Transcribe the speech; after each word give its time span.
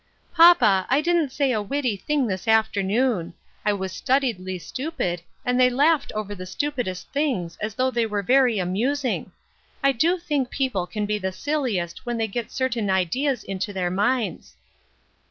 "Papa, 0.33 0.87
I 0.89 0.99
didn't 0.99 1.31
say 1.31 1.51
a 1.51 1.61
witty 1.61 1.95
thing 1.95 2.25
this 2.25 2.47
afternoon. 2.47 3.35
I 3.63 3.73
was 3.73 3.91
studiedly 3.93 4.59
stupid, 4.59 5.21
and 5.45 5.59
they 5.59 5.69
laughed 5.69 6.11
over 6.15 6.33
the 6.33 6.47
stupidest 6.47 7.11
things 7.11 7.55
as 7.61 7.75
though 7.75 7.91
they 7.91 8.07
were 8.07 8.23
very 8.23 8.57
amusing. 8.57 9.31
I 9.83 9.91
do 9.91 10.17
think 10.17 10.49
people 10.49 10.87
can 10.87 11.05
be 11.05 11.19
the 11.19 11.31
silliest 11.31 12.03
when 12.03 12.17
they 12.17 12.27
get 12.27 12.49
certain 12.51 12.89
ideas 12.89 13.43
into 13.43 13.73
their 13.73 13.91
minds." 13.91 14.55